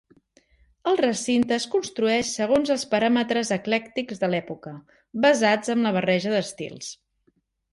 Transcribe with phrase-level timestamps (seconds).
[0.91, 4.75] El recinte es construeix segons els paràmetres eclèctics de l'època,
[5.27, 6.91] basats amb la barreja d'estils.